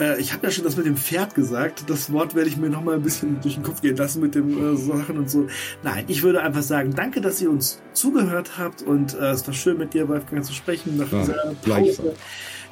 [0.00, 1.88] Äh, ich habe ja schon das mit dem Pferd gesagt.
[1.88, 4.34] Das Wort werde ich mir noch mal ein bisschen durch den Kopf gehen lassen mit
[4.34, 5.46] den äh, Sachen und so.
[5.82, 9.54] Nein, ich würde einfach sagen, danke, dass ihr uns zugehört habt und äh, es war
[9.54, 12.14] schön mit dir, Wolfgang, zu sprechen nach ja, dieser Pause.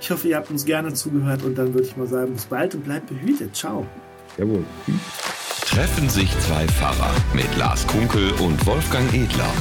[0.03, 2.75] Ich hoffe, ihr habt uns gerne zugehört und dann würde ich mal sagen, bis bald
[2.75, 3.55] und bleibt behütet.
[3.55, 3.87] Ciao.
[4.37, 4.65] Jawohl.
[5.65, 9.53] Treffen sich zwei Pfarrer mit Lars Kunkel und Wolfgang Edler.